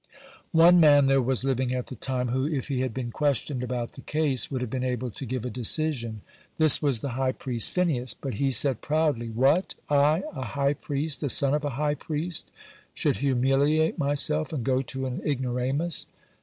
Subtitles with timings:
[0.55, 3.91] One man there was living at the time who, if he had been questioned about
[3.91, 6.21] the case, would have been able to give a decision.
[6.57, 8.15] This was the high priest Phinehas.
[8.15, 9.75] But he said proudly: "What!
[9.91, 12.49] I, a high priest, the son of a high priest,
[12.95, 16.07] should humiliate myself and go to an ignoramus!"